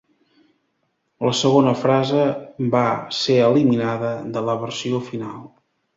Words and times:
La 1.27 1.33
segona 1.41 1.73
frase 1.83 2.23
va 2.77 2.83
ser 3.21 3.37
eliminada 3.51 4.11
de 4.39 4.47
la 4.49 4.57
versió 4.65 5.07
final. 5.13 5.39